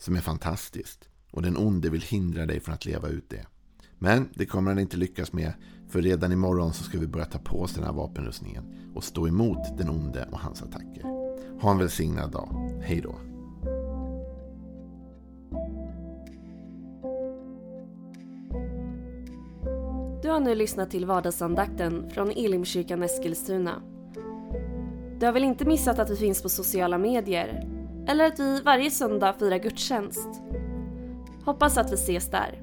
som 0.00 0.16
är 0.16 0.20
fantastiskt. 0.20 1.08
Och 1.30 1.42
den 1.42 1.56
onde 1.56 1.90
vill 1.90 2.02
hindra 2.02 2.46
dig 2.46 2.60
från 2.60 2.74
att 2.74 2.84
leva 2.84 3.08
ut 3.08 3.30
det. 3.30 3.46
Men 3.98 4.28
det 4.34 4.46
kommer 4.46 4.70
han 4.70 4.78
inte 4.78 4.96
lyckas 4.96 5.32
med, 5.32 5.52
för 5.88 6.02
redan 6.02 6.32
imorgon 6.32 6.72
så 6.72 6.84
ska 6.84 6.98
vi 6.98 7.06
börja 7.06 7.26
ta 7.26 7.38
på 7.38 7.60
oss 7.60 7.74
den 7.74 7.84
här 7.84 7.92
vapenrustningen 7.92 8.64
och 8.94 9.04
stå 9.04 9.28
emot 9.28 9.78
den 9.78 9.90
onde 9.90 10.28
och 10.32 10.38
hans 10.38 10.62
attacker. 10.62 11.02
Ha 11.60 11.70
en 11.70 11.78
välsignad 11.78 12.30
dag. 12.30 12.80
Hej 12.82 13.00
då. 13.00 13.14
Du 20.22 20.28
har 20.28 20.40
nu 20.40 20.54
lyssnat 20.54 20.90
till 20.90 21.06
vardagsandakten 21.06 22.10
från 22.10 22.30
Elimkyrkan 22.30 23.02
Eskilstuna. 23.02 23.82
Du 25.18 25.26
har 25.26 25.32
väl 25.32 25.44
inte 25.44 25.64
missat 25.64 25.98
att 25.98 26.10
vi 26.10 26.16
finns 26.16 26.42
på 26.42 26.48
sociala 26.48 26.98
medier? 26.98 27.69
Eller 28.08 28.26
att 28.26 28.40
vi 28.40 28.60
varje 28.60 28.90
söndag 28.90 29.32
firar 29.38 29.58
gudstjänst? 29.58 30.28
Hoppas 31.44 31.78
att 31.78 31.92
vi 31.92 31.94
ses 31.94 32.30
där. 32.30 32.59